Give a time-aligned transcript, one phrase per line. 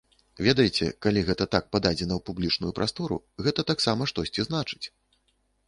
[0.45, 4.83] Ведаеце, калі гэта так пададзена ў публічную прастору, гэта таксама штосьці значыць.